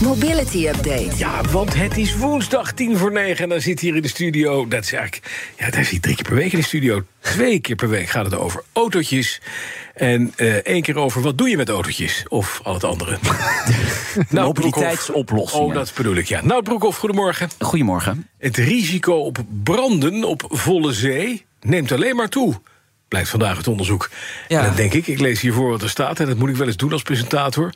Mobility 0.00 0.68
Update. 0.68 1.10
Ja, 1.16 1.42
want 1.50 1.74
het 1.74 1.96
is 1.96 2.16
woensdag 2.16 2.72
tien 2.72 2.96
voor 2.96 3.12
negen 3.12 3.42
en 3.42 3.48
dan 3.48 3.60
zit 3.60 3.80
hier 3.80 3.96
in 3.96 4.02
de 4.02 4.08
studio. 4.08 4.68
Dat 4.68 4.84
is 4.84 4.92
eigenlijk, 4.92 5.52
ja, 5.58 5.70
daar 5.70 5.84
zit 5.84 6.02
drie 6.02 6.14
keer 6.14 6.24
per 6.24 6.34
week 6.34 6.52
in 6.52 6.58
de 6.58 6.64
studio. 6.64 7.02
Twee 7.20 7.60
keer 7.60 7.76
per 7.76 7.88
week 7.88 8.08
gaat 8.08 8.24
het 8.24 8.34
over 8.34 8.62
autootjes. 8.72 9.40
En 9.94 10.32
eh 10.36 10.54
één 10.54 10.82
keer 10.82 10.96
over 10.96 11.22
wat 11.22 11.38
doe 11.38 11.48
je 11.48 11.56
met 11.56 11.68
autootjes? 11.68 12.24
Of 12.28 12.60
al 12.62 12.74
het 12.74 12.84
andere. 12.84 13.18
nou, 14.28 14.46
Mobiliteitsoplossingen. 14.46 15.66
Oh, 15.66 15.74
dat 15.74 15.92
bedoel 15.96 16.16
ik, 16.16 16.26
ja. 16.26 16.44
Nou, 16.44 16.62
Broekhoff, 16.62 16.98
goedemorgen. 16.98 17.48
Goedemorgen. 17.58 18.28
Het 18.38 18.56
risico 18.56 19.14
op 19.14 19.38
branden 19.64 20.24
op 20.24 20.44
volle 20.48 20.92
zee 20.92 21.44
neemt 21.60 21.92
alleen 21.92 22.16
maar 22.16 22.28
toe. 22.28 22.60
Blijkt 23.10 23.28
vandaag 23.28 23.56
het 23.56 23.68
onderzoek. 23.68 24.10
Ja. 24.48 24.58
En 24.58 24.64
dan 24.66 24.74
denk 24.74 24.92
ik, 24.92 25.06
ik 25.06 25.20
lees 25.20 25.40
hiervoor 25.40 25.70
wat 25.70 25.82
er 25.82 25.90
staat... 25.90 26.20
en 26.20 26.26
dat 26.26 26.36
moet 26.36 26.48
ik 26.48 26.56
wel 26.56 26.66
eens 26.66 26.76
doen 26.76 26.92
als 26.92 27.02
presentator. 27.02 27.72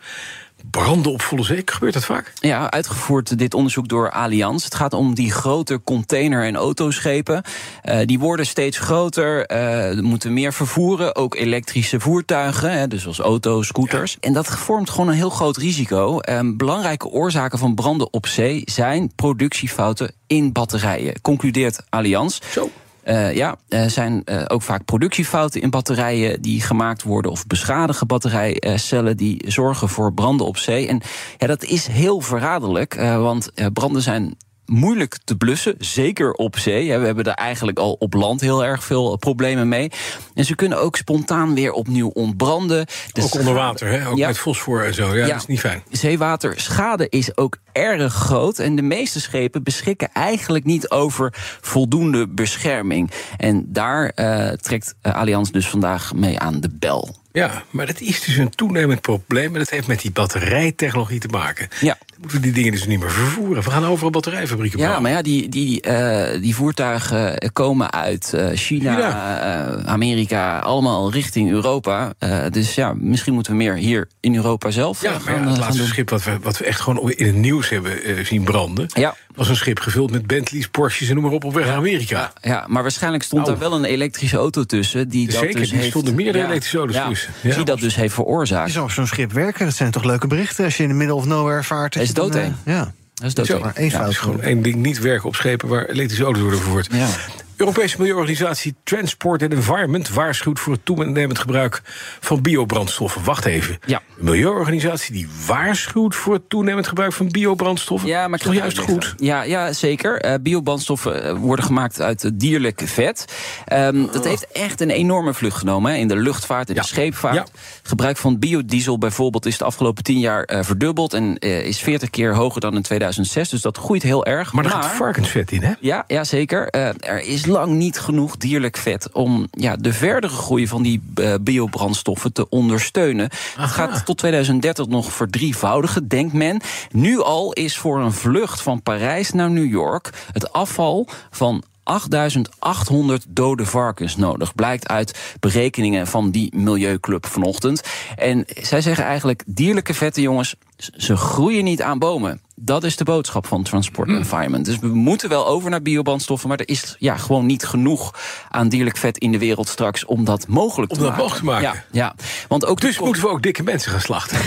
Branden 0.71 1.13
op 1.13 1.23
volle 1.23 1.43
zee, 1.43 1.63
gebeurt 1.65 1.93
dat 1.93 2.05
vaak? 2.05 2.33
Ja, 2.41 2.71
uitgevoerd 2.71 3.39
dit 3.39 3.55
onderzoek 3.55 3.89
door 3.89 4.11
Allianz. 4.11 4.65
Het 4.65 4.75
gaat 4.75 4.93
om 4.93 5.15
die 5.15 5.33
grote 5.33 5.81
container- 5.85 6.45
en 6.45 6.57
autoschepen. 6.57 7.43
Eh, 7.83 7.99
die 8.05 8.19
worden 8.19 8.47
steeds 8.47 8.79
groter, 8.79 9.47
eh, 9.47 10.01
moeten 10.01 10.33
meer 10.33 10.53
vervoeren. 10.53 11.17
Ook 11.17 11.35
elektrische 11.35 12.01
voertuigen, 12.01 12.71
hè, 12.73 12.89
dus 12.89 13.07
als 13.07 13.19
auto's, 13.19 13.67
scooters. 13.67 14.17
En 14.21 14.33
dat 14.33 14.47
vormt 14.47 14.91
gewoon 14.91 15.09
een 15.09 15.15
heel 15.15 15.31
groot 15.31 15.57
risico. 15.57 16.19
Ehm, 16.19 16.57
belangrijke 16.57 17.09
oorzaken 17.09 17.59
van 17.59 17.75
branden 17.75 18.13
op 18.13 18.27
zee 18.27 18.63
zijn 18.65 19.13
productiefouten 19.15 20.13
in 20.27 20.53
batterijen. 20.53 21.21
Concludeert 21.21 21.83
Allianz. 21.89 22.39
Zo. 22.51 22.71
Eh, 23.05 23.35
ja, 23.35 23.57
er 23.69 23.91
zijn 23.91 24.25
eh, 24.25 24.43
ook 24.47 24.63
vaak 24.63 24.85
productiefouten 24.85 25.61
in 25.61 25.71
batterijen 25.71 26.43
die 26.43 26.61
gemaakt 26.61 27.03
worden 27.03 27.31
of 27.31 27.47
beschadigde 27.47 28.07
batterijcellen 28.07 29.17
die 29.17 29.45
zorgen 29.47 29.89
voor 29.89 30.13
branden 30.13 30.47
op 30.47 30.57
zee. 30.57 30.89
En 30.89 31.01
ja, 31.39 31.47
dat 31.47 31.65
is 31.65 31.87
heel 31.87 32.21
verraderlijk, 32.21 32.95
eh, 32.95 33.21
want 33.21 33.51
branden 33.73 34.03
zijn 34.03 34.37
moeilijk 34.67 35.19
te 35.25 35.37
blussen, 35.37 35.75
zeker 35.79 36.33
op 36.33 36.59
zee. 36.59 36.99
We 36.99 37.07
hebben 37.07 37.25
er 37.25 37.33
eigenlijk 37.35 37.79
al 37.79 37.97
op 37.99 38.15
land 38.15 38.41
heel 38.41 38.65
erg 38.65 38.85
veel 38.85 39.17
problemen 39.17 39.69
mee. 39.69 39.91
En 40.35 40.45
ze 40.45 40.55
kunnen 40.55 40.81
ook 40.81 40.97
spontaan 40.97 41.55
weer 41.55 41.73
opnieuw 41.73 42.09
ontbranden. 42.09 42.87
De 43.13 43.23
ook 43.23 43.35
onder 43.35 43.55
water, 43.55 43.89
hè? 43.89 44.09
Ook 44.09 44.17
Ja. 44.17 44.27
met 44.27 44.39
fosfor 44.39 44.85
en 44.85 44.95
zo. 44.95 45.17
Ja, 45.17 45.27
dat 45.27 45.37
is 45.37 45.47
niet 45.47 45.61
fijn. 45.61 45.83
Zeewaterschade 45.91 47.09
is 47.09 47.37
ook 47.37 47.59
erg 47.73 48.15
groot. 48.15 48.59
En 48.59 48.77
de 48.77 48.83
meeste 48.83 49.21
schepen 49.21 49.63
beschikken 49.63 50.09
eigenlijk 50.13 50.65
niet 50.65 50.91
over 50.91 51.35
voldoende 51.61 52.29
bescherming. 52.29 53.11
En 53.37 53.65
daar 53.69 54.09
eh, 54.09 54.49
trekt 54.49 54.95
eh, 55.01 55.15
Allianz 55.15 55.51
dus 55.51 55.69
vandaag 55.69 56.15
mee 56.15 56.39
aan 56.39 56.61
de 56.61 56.71
bel. 56.73 57.23
Ja, 57.39 57.63
maar 57.71 57.87
dat 57.87 58.01
is 58.01 58.21
dus 58.21 58.37
een 58.37 58.51
toenemend 58.51 59.01
probleem. 59.01 59.53
En 59.53 59.59
dat 59.59 59.71
heeft 59.71 59.87
met 59.87 60.01
die 60.01 60.11
batterijtechnologie 60.11 61.21
te 61.21 61.29
maken. 61.29 61.69
Ja. 61.81 61.97
Dan 62.07 62.19
moeten 62.21 62.39
we 62.39 62.45
die 62.45 62.53
dingen 62.53 62.73
dus 62.73 62.87
niet 62.87 63.01
meer 63.01 63.11
vervoeren. 63.11 63.63
We 63.63 63.71
gaan 63.71 63.85
overal 63.87 64.11
batterijfabrieken 64.11 64.79
Ja, 64.79 64.85
bouwen. 64.85 65.03
maar 65.03 65.13
ja, 65.13 65.23
die, 65.23 65.49
die, 65.49 65.81
eh, 65.81 66.41
die 66.41 66.55
voertuigen 66.55 67.53
komen 67.53 67.93
uit 67.93 68.33
eh, 68.33 68.47
China, 68.55 68.99
eh, 68.99 69.85
Amerika, 69.85 70.59
allemaal 70.59 71.13
richting 71.13 71.51
Europa. 71.51 72.13
Eh, 72.19 72.45
dus 72.51 72.75
ja, 72.75 72.95
misschien 72.97 73.35
moeten 73.35 73.53
we 73.53 73.59
meer 73.59 73.75
hier 73.75 74.09
in 74.21 74.35
Europa 74.35 74.71
zelf 74.71 75.03
Ja, 75.03 75.09
eh, 75.09 75.15
maar 75.15 75.23
gaan, 75.23 75.35
ja, 75.35 75.43
eh, 75.45 75.49
het 75.51 75.59
laatste 75.59 75.87
schip 75.87 76.11
wat 76.11 76.25
we, 76.25 76.39
wat 76.43 76.59
we 76.59 76.65
echt 76.65 76.81
gewoon 76.81 77.11
in 77.11 77.27
het 77.27 77.37
nieuws 77.37 77.69
hebben 77.69 78.03
eh, 78.03 78.25
zien 78.25 78.43
branden... 78.45 78.87
Ja. 78.95 79.17
Was 79.35 79.49
een 79.49 79.57
schip 79.57 79.79
gevuld 79.79 80.11
met 80.11 80.27
Bentleys, 80.27 80.69
Porsches 80.69 81.09
en 81.09 81.15
noem 81.15 81.25
maar 81.25 81.33
op 81.33 81.45
op 81.45 81.55
weg 81.55 81.67
naar 81.67 81.77
Amerika. 81.77 82.33
Ja, 82.41 82.65
maar 82.69 82.83
waarschijnlijk 82.83 83.23
stond 83.23 83.47
Nou. 83.47 83.59
daar 83.59 83.69
wel 83.69 83.79
een 83.79 83.85
elektrische 83.85 84.37
auto 84.37 84.65
tussen. 84.65 85.09
Die 85.09 85.27
dat 85.27 85.37
Zeker, 85.37 85.61
dus 85.61 85.69
die 85.69 85.79
heeft, 85.79 85.91
stonden 85.91 86.15
meerdere 86.15 86.39
ja, 86.39 86.45
elektrische 86.45 86.79
auto's 86.79 86.97
ja, 86.97 87.09
tussen. 87.09 87.33
Ja. 87.41 87.55
Die 87.55 87.65
dat 87.65 87.79
dus 87.81 87.95
heeft 87.95 88.15
veroorzaakt. 88.15 88.67
Je 88.67 88.73
zou 88.73 88.91
zo'n 88.91 89.07
schip 89.07 89.33
werken, 89.33 89.65
dat 89.65 89.75
zijn 89.75 89.91
toch 89.91 90.05
leuke 90.05 90.27
berichten 90.27 90.65
als 90.65 90.77
je 90.77 90.83
in 90.83 90.89
de 90.89 90.95
middle 90.95 91.15
of 91.15 91.25
nowhere 91.25 91.63
vaart. 91.63 91.97
Is 91.97 92.13
doodeng. 92.15 92.55
eh, 92.65 92.75
Ja. 92.75 92.93
Dat 93.15 93.27
is 93.27 93.35
doodeng. 93.35 93.57
Zo, 93.59 93.65
maar 93.65 93.75
één 93.77 93.91
ja, 93.91 93.99
fout 93.99 94.11
is 94.11 94.19
gewoon 94.19 94.35
gewoon. 94.35 94.51
één 94.51 94.63
ding 94.63 94.75
niet 94.77 94.99
werken 94.99 95.29
op 95.29 95.35
schepen 95.35 95.69
waar 95.69 95.85
elektrische 95.89 96.25
auto's 96.25 96.43
worden 96.43 96.61
vervoerd. 96.61 96.89
Ja. 96.93 97.09
Europese 97.57 97.97
milieuorganisatie 97.99 98.75
Transport 98.85 99.43
and 99.43 99.53
Environment 99.53 100.09
waarschuwt 100.09 100.61
voor 100.61 100.73
het 100.73 100.85
toenemend 100.85 101.39
gebruik 101.39 101.83
van 102.21 102.43
biobrandstoffen. 102.43 103.25
Wacht 103.25 103.45
even. 103.45 103.79
Ja. 103.87 104.03
Een 104.19 104.25
milieuorganisatie 104.25 105.13
die 105.13 105.29
waarschuwt 105.47 106.15
voor 106.15 106.35
het 106.35 106.49
toenemend 106.49 106.87
gebruik 106.87 107.13
van 107.13 107.29
biobrandstoffen. 107.31 108.09
Ja, 108.09 108.29
maar 108.29 108.39
is 108.39 108.45
toch 108.45 108.55
juist 108.55 108.79
goed? 108.79 109.15
Ja, 109.17 109.43
ja 109.43 109.73
zeker. 109.73 110.21
Eh, 110.21 110.35
biobrandstoffen 110.41 111.23
eh, 111.25 111.37
worden 111.37 111.65
gemaakt 111.65 112.01
uit 112.01 112.31
dierlijk 112.35 112.83
vet. 112.85 113.25
Ehm, 113.65 114.07
Dat 114.13 114.25
heeft 114.25 114.47
echt 114.53 114.81
een 114.81 114.91
enorme 114.91 115.35
vlucht 115.35 115.57
genomen 115.59 115.93
hè, 115.93 115.99
in 115.99 116.09
de 116.09 116.17
luchtvaart 116.17 116.69
en 116.69 116.75
Ja. 116.75 116.81
de 116.81 116.87
scheepvaart. 116.87 117.35
Ja. 117.35 117.45
Gebruik 117.83 118.17
van 118.17 118.39
biodiesel 118.39 118.99
bijvoorbeeld 118.99 119.47
is 119.47 119.59
de 119.59 119.65
afgelopen 119.65 120.05
tien 120.05 120.19
jaar 120.19 120.45
eh, 120.45 120.63
verdubbeld 120.63 121.13
en 121.13 121.39
is 121.39 121.79
40 121.81 122.11
keer 122.11 122.35
hoger 122.35 122.61
dan 122.61 122.75
in 122.75 122.83
2006. 122.83 123.49
Dus 123.49 123.63
dat 123.63 123.77
groeit 123.79 124.03
heel 124.03 124.27
erg. 124.27 124.53
Maar 124.53 124.65
er 124.65 124.71
gaat 124.71 124.87
varkensvet 124.87 125.53
in, 125.53 125.63
hè? 125.63 125.73
Ja, 125.81 126.05
ja 126.07 126.25
zeker. 126.25 126.69
Er 126.71 127.21
is 127.21 127.44
lang 127.47 127.73
niet 127.73 127.99
genoeg 127.99 128.37
dierlijk 128.37 128.77
vet 128.77 129.13
om 129.13 129.47
ja, 129.51 129.77
de 129.77 129.93
verdere 129.93 130.33
groei 130.33 130.69
van 130.69 130.83
die 130.83 131.03
eh, 131.15 131.35
biobrandstoffen 131.41 132.33
te 132.33 132.49
ondersteunen. 132.49 133.31
Het 133.57 133.71
gaat 133.71 134.05
tot 134.05 134.19
2030 134.19 134.87
nog 134.87 135.13
verdrievoudigen, 135.13 136.09
denkt 136.09 136.33
men. 136.33 136.61
Nu 136.91 137.21
al 137.21 137.53
is 137.53 137.77
voor 137.77 138.01
een 138.01 138.13
vlucht 138.13 138.63
van 138.63 138.83
Parijs 138.83 139.33
naar 139.33 139.51
New 139.51 139.71
York 139.71 140.11
het 140.33 140.53
afval 140.53 141.09
van 141.31 141.63
8800 141.83 143.25
dode 143.29 143.67
varkens 143.67 144.17
nodig. 144.17 144.55
Blijkt 144.55 144.89
uit 144.89 145.37
berekeningen 145.41 146.07
van 146.07 146.31
die 146.31 146.57
Milieuclub 146.57 147.27
vanochtend. 147.27 147.83
En 148.17 148.45
zij 148.47 148.81
zeggen 148.81 149.05
eigenlijk: 149.05 149.43
dierlijke 149.47 149.95
vetten, 149.95 150.23
jongens, 150.23 150.55
ze 150.77 151.17
groeien 151.17 151.65
niet 151.65 151.83
aan 151.83 151.99
bomen. 151.99 152.41
Dat 152.57 152.85
is 152.85 152.97
de 152.97 153.05
boodschap 153.05 153.47
van 153.47 153.63
Transport 153.63 154.09
Hmm. 154.09 154.17
Environment. 154.17 154.65
Dus 154.65 154.79
we 154.79 154.87
moeten 154.87 155.29
wel 155.29 155.47
over 155.47 155.71
naar 155.71 155.83
biobrandstoffen, 155.83 156.49
maar 156.49 156.59
er 156.59 156.69
is 156.69 156.97
ja, 156.99 157.17
gewoon 157.17 157.47
niet 157.47 157.65
genoeg 157.65 158.15
aan 158.51 158.69
dierlijk 158.69 158.97
vet 158.97 159.19
in 159.19 159.33
de 159.33 159.39
wereld 159.39 159.69
straks 159.69 160.05
om 160.05 160.25
dat 160.25 160.49
mogelijk 160.49 160.91
Om 160.93 160.97
te 160.99 161.03
dat 161.05 161.13
maken. 161.17 161.25
mogelijk 161.29 161.47
te 161.61 161.65
maken. 161.65 161.85
Ja, 161.93 162.01
ja. 162.01 162.15
Want 162.49 162.67
ook 162.67 162.81
Dus 162.81 162.99
moeten 162.99 163.23
we 163.23 163.29
ook 163.29 163.43
dikke 163.43 163.63
mensen 163.63 163.91
gaan 163.91 164.01
slachten. 164.01 164.39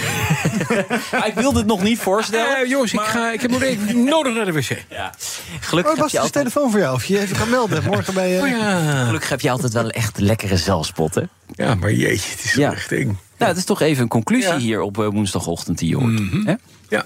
ik 1.29 1.34
wilde 1.35 1.57
het 1.57 1.67
nog 1.67 1.84
niet 1.84 2.00
voorstellen. 2.00 2.57
Eh, 2.63 2.69
jongens, 2.69 2.94
ik, 2.94 3.00
ga, 3.00 3.31
ik 3.31 3.41
heb 3.41 3.51
nog 3.51 3.62
even 3.62 4.03
nodig 4.03 4.34
naar 4.35 4.46
de 4.46 4.51
wc. 4.51 4.85
Ja. 4.90 5.06
Oh, 5.06 5.12
Gelukkig, 5.59 5.96
was 5.96 6.12
je 6.12 6.17
de 6.17 6.23
altijd, 6.23 6.46
telefoon 6.46 6.72
voor 6.72 6.79
jou, 6.79 6.96
of 6.96 7.06
je 7.06 7.19
even 7.19 7.38
kan 7.38 7.50
melden. 7.50 7.84
Morgen 7.84 8.13
bij 8.13 8.31
je. 8.34 8.41
Oh 8.41 8.47
ja. 8.47 9.03
gelukkig 9.06 9.29
heb 9.29 9.41
je 9.41 9.51
altijd 9.51 9.73
wel 9.73 9.90
echt 9.90 10.19
lekkere 10.19 10.57
zelfspotten. 10.57 11.29
ja, 11.56 11.75
maar 11.75 11.91
jeetje, 11.94 12.31
het 12.31 12.44
is 12.44 12.53
Ja. 12.53 12.72
echt 12.72 12.90
ding. 12.90 13.06
Nou, 13.38 13.50
het 13.51 13.57
is 13.57 13.66
toch 13.66 13.81
even 13.81 14.03
een 14.03 14.09
conclusie 14.09 14.47
Ja. 14.47 14.53
Mhm. 14.56 14.63
hier 14.63 14.81
op 14.81 15.00
eh, 15.00 15.07
woensdagochtend 15.07 15.78
die 15.78 15.90
je 15.90 15.96
hoort. 15.96 16.19
Hè? 16.46 16.53
Ja. 16.90 17.06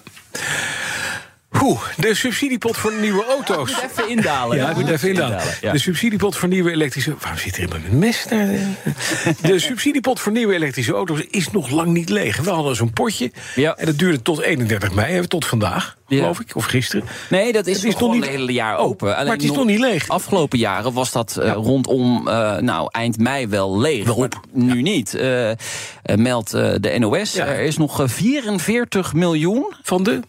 De 1.97 2.13
subsidiepot 2.15 2.77
voor 2.77 2.93
nieuwe 3.01 3.25
auto's. 3.25 3.73
Even 3.83 4.09
indalen. 4.09 4.57
Ja, 4.57 4.73
moet 4.75 4.89
even 4.89 5.09
indalen. 5.09 5.39
Ja. 5.61 5.71
De 5.71 5.77
subsidiepot 5.77 6.35
voor 6.37 6.49
nieuwe 6.49 6.71
elektrische... 6.71 7.15
Waarom 7.19 7.39
zit 7.39 7.55
er 7.55 7.61
iemand 7.61 7.83
met 7.83 7.91
een 7.91 7.99
mes? 7.99 8.25
naar 8.29 8.47
de- 9.41 9.59
subsidiepot 9.59 10.19
voor 10.19 10.31
nieuwe 10.31 10.53
elektrische 10.53 10.93
auto's 10.93 11.19
is 11.29 11.51
nog 11.51 11.69
lang 11.69 11.87
niet 11.93 12.09
leeg. 12.09 12.37
We 12.37 12.49
hadden 12.49 12.75
zo'n 12.75 12.93
potje. 12.93 13.31
Ja. 13.55 13.75
En 13.77 13.85
dat 13.85 13.97
duurde 13.97 14.21
tot 14.21 14.41
31 14.41 14.93
mei, 14.93 15.27
tot 15.27 15.45
vandaag, 15.45 15.97
geloof 16.07 16.39
ik. 16.39 16.55
Of 16.55 16.65
gisteren. 16.65 17.05
Nee, 17.29 17.51
dat 17.53 17.67
is, 17.67 17.75
Het 17.75 17.85
is 17.85 17.95
nog 17.97 18.13
niet 18.13 18.23
het 18.23 18.33
hele 18.33 18.53
jaar 18.53 18.79
Oh, 18.79 18.85
open. 18.85 19.07
maar 19.07 19.25
het 19.25 19.43
is 19.43 19.51
nog 19.51 19.65
niet 19.65 19.79
leeg. 19.79 20.07
Afgelopen 20.07 20.57
jaren 20.59 20.93
was 20.93 21.11
dat 21.11 21.37
eh, 21.37 21.51
rondom 21.51 22.27
eh, 22.27 22.57
nou, 22.57 22.87
eind 22.91 23.17
mei 23.17 23.47
wel 23.47 23.79
leeg. 23.79 24.05
Wel 24.05 24.15
op. 24.15 24.39
Nu 24.51 24.81
niet. 24.81 25.13
Eh, 25.13 25.51
meldt 26.15 26.51
de 26.51 26.95
NOS. 26.99 27.35
Er 27.35 27.59
is 27.59 27.77
nog 27.77 28.01
eh, 28.01 28.07
44 28.07 29.13
miljoen. 29.13 29.73
Van 29.83 30.03
de... 30.03 30.19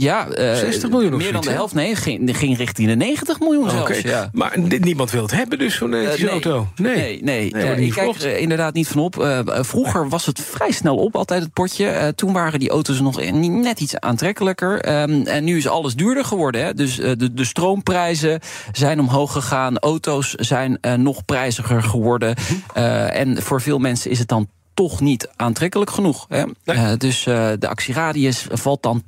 Ja, 0.00 0.28
eh, 0.28 0.54
60 0.54 0.90
miljoen 0.90 1.10
Meer 1.10 1.18
dan 1.20 1.28
zoiets, 1.28 1.46
de 1.46 1.52
helft. 1.52 1.74
Nee, 1.74 1.94
ging, 1.96 2.36
ging 2.36 2.56
richting 2.56 2.88
de 2.88 2.96
90 2.96 3.40
miljoen 3.40 3.64
Oké. 3.64 3.76
zelfs. 3.76 4.00
Ja. 4.00 4.28
Maar 4.32 4.58
niemand 4.80 5.10
wil 5.10 5.22
het 5.22 5.30
hebben 5.30 5.58
dus, 5.58 5.74
zo'n 5.76 5.92
Eh, 5.92 5.98
elektrische 5.98 6.24
nee. 6.24 6.32
auto. 6.44 6.66
Nee, 6.76 7.22
nee. 7.22 7.22
Nee, 7.22 7.62
Eh, 7.62 7.78
niet 7.78 7.86
ik 7.86 7.92
kijk 7.92 8.14
er 8.22 8.38
inderdaad 8.38 8.74
niet 8.74 8.88
van 8.88 9.00
op. 9.00 9.18
Eh, 9.22 9.38
eh, 9.38 9.64
vroeger 9.64 10.08
was 10.08 10.26
het 10.26 10.40
vrij 10.40 10.70
snel 10.70 10.96
op, 10.96 11.16
altijd 11.16 11.42
het 11.42 11.52
potje. 11.52 11.86
Eh, 11.88 12.08
toen 12.08 12.32
waren 12.32 12.58
die 12.58 12.70
auto's 12.70 13.00
nog 13.00 13.20
net 13.40 13.80
iets 13.80 14.00
aantrekkelijker. 14.00 14.80
Ehm, 14.80 15.22
en 15.26 15.44
nu 15.44 15.56
is 15.56 15.68
alles 15.68 15.94
duurder 15.94 16.24
geworden. 16.24 16.64
Hè. 16.64 16.74
Dus 16.74 16.98
eh, 16.98 17.12
de, 17.16 17.34
de 17.34 17.44
stroomprijzen 17.44 18.40
zijn 18.72 19.00
omhoog 19.00 19.32
gegaan. 19.32 19.78
Auto's 19.78 20.34
zijn 20.34 20.78
eh, 20.80 20.94
nog 20.94 21.24
prijziger 21.24 21.82
geworden. 21.82 22.34
Eh, 22.74 23.20
en 23.20 23.42
voor 23.42 23.60
veel 23.60 23.78
mensen 23.78 24.10
is 24.10 24.18
het 24.18 24.28
dan 24.28 24.48
toch 24.74 25.00
niet 25.00 25.28
aantrekkelijk 25.36 25.90
genoeg. 25.90 26.26
Hè. 26.28 26.42
Nee. 26.64 26.76
Eh, 26.76 26.90
dus 26.98 27.26
eh, 27.26 27.48
de 27.58 27.68
actieradius 27.68 28.46
valt 28.50 28.82
dan 28.82 29.02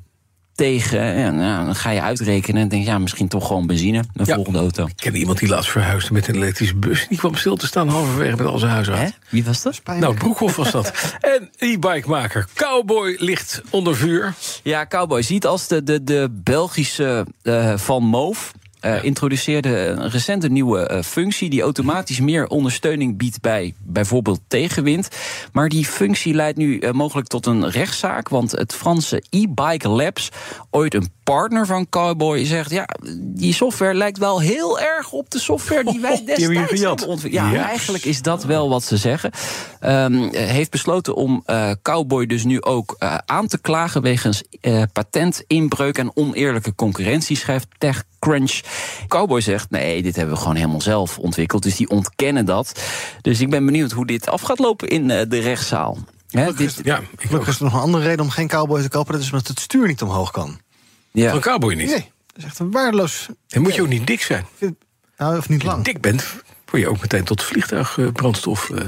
tegen. 0.61 1.01
En 1.01 1.37
nou, 1.37 1.65
dan 1.65 1.75
ga 1.75 1.91
je 1.91 2.01
uitrekenen 2.01 2.63
en 2.63 2.69
denk 2.69 2.85
ja, 2.85 2.99
misschien 2.99 3.29
toch 3.29 3.47
gewoon 3.47 3.67
benzine. 3.67 3.99
Een 3.99 4.25
Ja. 4.25 4.35
volgende 4.35 4.59
auto. 4.59 4.87
Ik 4.87 4.93
ken 4.97 5.15
iemand 5.17 5.39
die 5.39 5.49
laatst 5.49 5.71
verhuisde 5.71 6.13
met 6.13 6.29
een 6.29 6.35
elektrische 6.35 6.77
bus. 6.77 7.07
Die 7.09 7.19
kwam 7.19 7.35
stil 7.35 7.57
te 7.57 7.67
staan 7.67 7.89
halverwege 7.89 8.37
met 8.37 8.47
al 8.47 8.59
zijn 8.59 8.71
huis 8.73 8.87
Hè? 8.87 8.93
uit. 8.95 9.19
Wie 9.29 9.45
was 9.45 9.63
dat? 9.63 9.81
Nou, 9.99 10.15
Broekhoff 10.15 10.57
was 10.57 10.71
dat. 10.71 10.93
en 11.37 11.51
e-bikemaker 11.59 12.47
Cowboy 12.55 13.17
ligt 13.19 13.63
onder 13.71 13.97
vuur. 13.97 14.35
Ja, 14.63 14.87
Cowboy 14.87 15.23
ziet 15.23 15.47
als 15.47 15.67
de, 15.69 15.83
de, 15.83 16.05
de 16.05 16.29
Belgische 16.45 17.27
eh, 17.43 17.77
Van 17.77 18.03
Moof. 18.05 18.53
Eh, 18.81 19.05
introduceerde 19.05 19.87
een 19.87 20.11
recente 20.11 20.49
nieuwe 20.49 20.87
eh, 20.87 21.03
functie 21.03 21.51
die 21.51 21.63
automatisch 21.63 22.21
meer 22.21 22.47
ondersteuning 22.47 23.17
biedt 23.17 23.41
bij 23.41 23.75
bijvoorbeeld 23.79 24.41
tegenwind. 24.49 25.09
Maar 25.53 25.69
die 25.69 25.85
functie 25.85 26.35
leidt 26.35 26.59
nu 26.59 26.79
eh, 26.79 26.93
mogelijk 26.93 27.29
tot 27.29 27.47
een 27.47 27.71
rechtszaak, 27.71 28.29
want 28.29 28.51
het 28.51 28.75
Franse 28.75 29.23
e-bike 29.31 29.89
labs, 29.89 30.29
ooit 30.71 30.95
een 30.95 31.09
partner 31.25 31.67
van 31.67 31.89
Cowboy, 31.89 32.45
zegt 32.45 32.71
ja, 32.71 32.89
die 33.17 33.55
software 33.55 33.95
lijkt 33.95 34.19
wel 34.19 34.41
heel 34.41 34.81
erg 34.81 35.13
op 35.13 35.31
de 35.31 35.39
software 35.39 35.85
die 35.85 36.01
wij 36.01 36.23
destijds 36.27 36.43
hebben 36.77 37.09
ontwikkeld. 37.09 37.53
Ja, 37.53 37.69
eigenlijk 37.69 38.05
is 38.05 38.23
dat 38.23 38.45
wel 38.45 38.69
wat 38.69 38.83
ze 38.83 38.97
zeggen. 38.97 39.31
Ehm, 39.81 40.23
eh, 40.23 40.47
heeft 40.47 40.71
besloten 40.71 41.15
om 41.15 41.45
Cowboy 41.83 42.27
dus 42.27 42.45
nu 42.45 42.63
ook 42.63 42.97
aan 43.27 43.47
te 43.47 43.59
klagen 43.59 44.03
wegens 44.03 44.43
patentinbreuk 44.93 45.99
en 45.99 46.17
oneerlijke 46.17 46.75
concurrentie, 46.75 47.37
schrijft 47.37 47.69
TechCrunch. 48.21 48.61
Cowboy 49.09 49.41
zegt: 49.41 49.71
nee, 49.71 50.03
dit 50.03 50.17
hebben 50.17 50.35
we 50.35 50.41
gewoon 50.41 50.57
helemaal 50.57 50.81
zelf 50.81 51.19
ontwikkeld. 51.19 51.63
Dus 51.63 51.77
die 51.77 51.89
ontkennen 51.89 52.45
dat. 52.45 52.81
Dus 53.21 53.41
ik 53.41 53.51
ben 53.51 53.65
benieuwd 53.65 53.93
hoe 53.93 54.07
dit 54.07 54.29
af 54.29 54.41
gaat 54.41 54.59
lopen 54.59 54.89
in 54.89 55.11
eh, 55.11 55.29
de 55.29 55.39
rechtszaal. 55.39 55.99
Hè, 56.31 56.55
dit, 56.55 56.81
Ja, 56.83 57.01
ik 57.19 57.31
is 57.47 57.57
er 57.59 57.65
nog 57.65 57.75
een 57.75 57.81
andere 57.81 58.05
reden 58.05 58.25
om 58.25 58.31
geen 58.31 58.49
cowboy 58.49 58.83
te 58.83 58.89
kopen. 58.89 59.13
Dat 59.13 59.23
is 59.23 59.31
omdat 59.31 59.49
het 59.49 59.61
stuur 59.61 59.87
niet 59.87 60.03
omhoog 60.03 60.31
kan. 60.31 60.61
ja. 61.11 61.31
Van 61.31 61.41
Cowboy 61.41 61.75
niet. 61.75 61.89
Nee, 61.89 62.11
dat 62.27 62.37
is 62.37 62.45
echt 62.45 62.59
een 62.59 62.71
waardeloos... 62.71 63.29
Dan 63.47 63.63
moet 63.63 63.75
je 63.75 63.83
ook 63.83 63.89
niet 63.89 64.07
dik 64.07 64.23
zijn. 64.23 64.47
Nou, 65.17 65.39
of 65.39 65.49
niet 65.49 65.63
lang. 65.63 65.85
Dik 65.85 66.01
bent, 66.01 66.25
word 66.71 66.83
je 66.83 66.89
ook 66.89 67.01
meteen 67.01 67.25
tot 67.25 67.43
vliegtuigbrandstof. 67.43 68.71
eh, 68.71 68.85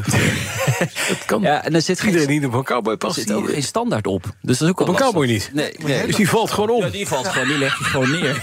dat 1.08 1.24
kan. 1.26 1.42
Ja, 1.42 1.64
en 1.64 1.74
er 1.74 1.82
zit 1.82 2.00
geen, 2.00 2.12
Iedereen 2.12 2.38
die 2.40 2.48
op 2.48 2.54
een 2.54 2.62
Cowboy 2.64 2.92
er 2.92 2.98
past, 2.98 3.14
zit 3.14 3.26
die, 3.26 3.36
ook 3.36 3.50
geen 3.50 3.62
standaard 3.62 4.06
op. 4.06 4.22
Dus 4.22 4.58
dat 4.58 4.68
is 4.68 4.74
ook 4.74 4.80
Op 4.80 4.88
een 4.88 4.94
Cowboy 4.94 5.26
niet? 5.26 5.50
Nee, 5.52 5.72
nee. 5.84 6.06
dus 6.06 6.16
die 6.16 6.28
valt 6.28 6.50
gewoon 6.50 6.70
om. 6.70 6.82
Ja, 6.82 6.88
die 6.88 7.06
valt 7.06 7.28
gewoon, 7.28 7.48
die 7.48 7.58
leg 7.58 7.78
je 7.78 7.84
gewoon 7.84 8.10
neer. 8.10 8.38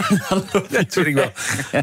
Dat 0.69 0.85
vind 0.89 1.05
ik 1.05 1.15
wel, 1.15 1.31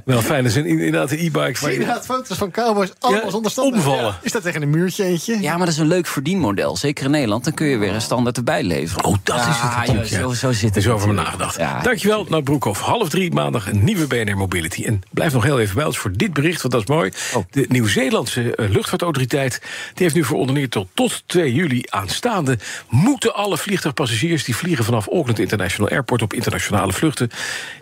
wel 0.05 0.23
fijn. 0.23 0.43
Dat 0.45 0.53
zijn 0.53 0.67
inderdaad 0.67 1.09
de 1.09 1.17
e-bikes 1.25 1.35
waar 1.41 1.55
Zie 1.57 1.69
je 1.69 1.75
je 1.75 1.81
inderdaad 1.81 2.05
foto's 2.07 2.37
van 2.39 2.51
cowboys 2.51 2.91
allemaal 2.99 3.25
Ja, 3.25 3.31
zonder 3.31 3.51
standaard. 3.51 3.77
omvallen. 3.85 4.05
Ja. 4.05 4.19
Is 4.23 4.33
dat 4.33 4.43
tegen 4.43 4.63
een 4.63 4.71
muurtje 4.71 5.05
eentje? 5.05 5.41
Ja, 5.41 5.51
maar 5.57 5.67
dat 5.67 5.75
is 5.75 5.81
een 5.81 5.87
leuk 5.87 6.07
verdienmodel. 6.07 6.77
Zeker 6.77 7.05
in 7.05 7.11
Nederland. 7.11 7.45
Dan 7.45 7.55
kun 7.55 7.67
je 7.67 7.77
weer 7.77 7.95
een 7.95 8.01
standaard 8.01 8.37
erbij 8.37 8.63
leveren. 8.63 9.05
Oh, 9.05 9.15
dat 9.23 9.37
is 9.39 9.45
het 9.47 10.09
Ja. 10.11 10.19
Zo, 10.19 10.33
zo 10.33 10.53
zit 10.53 10.61
Er 10.63 10.67
het 10.67 10.77
is 10.77 10.89
over 10.89 11.09
me 11.09 11.15
nagedacht. 11.15 11.57
Ja. 11.57 11.81
Dankjewel, 11.81 12.27
Nout 12.29 12.45
Broekhoff. 12.45 12.81
Half 12.81 13.09
drie 13.09 13.33
maandag 13.33 13.71
een 13.71 13.85
nieuwe 13.85 14.07
BNR 14.07 14.37
Mobility. 14.37 14.85
En 14.85 15.01
blijf 15.11 15.33
nog 15.33 15.43
heel 15.43 15.61
even 15.61 15.75
bij 15.75 15.85
ons 15.85 15.99
voor 15.99 16.13
dit 16.13 16.33
bericht, 16.33 16.63
want 16.63 16.75
dat 16.75 16.83
is 16.83 16.89
mooi. 16.89 17.11
Oh. 17.35 17.45
De 17.51 17.65
Nieuw-Zeelandse 17.69 18.55
eh, 18.55 18.69
luchtvaartautoriteit... 18.69 19.61
die 19.95 20.03
heeft 20.03 20.15
nu 20.15 20.25
verordeneerd 20.25 20.71
tot, 20.71 20.89
tot 20.95 21.23
2 21.27 21.53
juli 21.53 21.83
aanstaande... 21.89 22.59
moeten 22.89 23.35
alle 23.35 23.59
vliegtuigpassagiers 23.59 24.45
die 24.45 24.57
vliegen 24.57 24.85
vanaf 24.85 25.07
Auckland 25.07 25.39
International 25.39 25.91
Airport... 25.91 26.23
op 26.23 26.33
internationale 26.33 26.93
vluchten, 26.93 27.31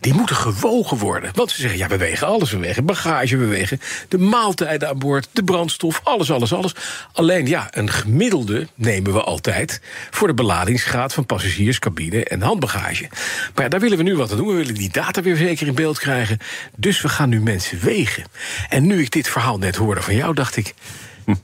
die 0.00 0.14
moeten 0.14 0.36
gewogen 0.36 0.98
worden. 0.98 1.30
Want 1.34 1.50
ze 1.50 1.60
zeggen, 1.60 1.78
ja, 1.78 1.88
we 1.88 1.96
wegen 1.96 2.26
alles. 2.26 2.50
We 2.50 2.58
wegen 2.58 2.84
bagage, 2.84 3.36
we 3.36 3.46
wegen 3.46 3.80
de 4.08 4.18
maaltijden 4.18 4.88
aan 4.88 4.98
boord... 4.98 5.28
de 5.32 5.44
brandstof, 5.44 6.00
alles, 6.04 6.30
alles, 6.30 6.52
alles. 6.52 6.74
Alleen, 7.12 7.46
ja, 7.46 7.68
een 7.70 7.90
gemiddelde 7.90 8.68
nemen 8.74 9.12
we 9.12 9.22
altijd... 9.22 9.80
voor 10.10 10.28
de 10.28 10.34
beladingsgraad 10.34 11.14
van 11.14 11.26
passagiers, 11.26 11.78
cabine 11.78 12.24
en 12.24 12.42
handbagage. 12.42 13.08
Maar 13.54 13.64
ja, 13.64 13.68
daar 13.68 13.80
willen 13.80 13.98
we 13.98 14.04
nu 14.04 14.16
wat 14.16 14.30
aan 14.30 14.36
doen. 14.36 14.46
We 14.46 14.52
willen 14.52 14.74
die 14.74 14.90
data 14.90 15.22
weer 15.22 15.36
zeker 15.36 15.66
in 15.66 15.74
beeld 15.74 15.98
krijgen. 15.98 16.38
Dus 16.76 17.00
we 17.00 17.08
gaan 17.08 17.28
nu 17.28 17.40
mensen 17.40 17.78
wegen. 17.78 18.24
En 18.68 18.86
nu 18.86 19.00
ik 19.00 19.10
dit 19.10 19.28
verhaal 19.28 19.53
net 19.58 19.76
hoorde 19.76 20.02
van 20.02 20.14
jou, 20.14 20.34
dacht 20.34 20.56
ik... 20.56 20.74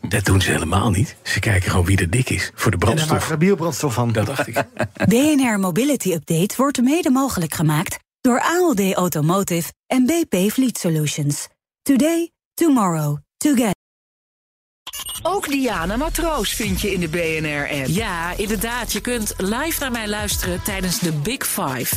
dat 0.09 0.25
doen 0.25 0.41
ze 0.41 0.51
helemaal 0.51 0.91
niet. 0.91 1.17
Ze 1.23 1.41
kijken 1.41 1.71
gewoon 1.71 1.87
wie 1.87 1.99
er 1.99 2.11
dik 2.11 2.31
is 2.31 2.51
voor 2.55 2.71
de 2.71 2.77
En 2.77 2.87
daar 2.87 2.95
brandstof. 2.95 3.29
we 3.29 3.37
biobrandstof 3.37 3.95
van. 3.95 4.13
Dat 4.13 4.27
dacht 4.27 4.47
ik. 4.47 4.65
BNR 5.09 5.59
Mobility 5.59 6.13
Update 6.13 6.55
wordt 6.57 6.83
mede 6.83 7.11
mogelijk 7.11 7.55
gemaakt 7.55 7.99
door 8.21 8.41
ALD 8.41 8.93
Automotive 8.93 9.73
en 9.87 10.07
BP 10.07 10.51
Fleet 10.53 10.79
Solutions. 10.79 11.49
Today, 11.83 12.31
tomorrow, 12.55 13.17
together. 13.37 13.79
Ook 15.23 15.49
Diana 15.49 15.97
Matroos 15.97 16.55
vind 16.55 16.81
je 16.81 16.93
in 16.93 17.01
de 17.01 17.09
BNR-app. 17.09 17.87
Ja, 17.87 18.37
inderdaad. 18.37 18.93
Je 18.93 19.01
kunt 19.01 19.35
live 19.37 19.81
naar 19.81 19.91
mij 19.91 20.09
luisteren 20.09 20.63
tijdens 20.63 20.99
de 20.99 21.13
Big 21.13 21.47
Five. 21.47 21.97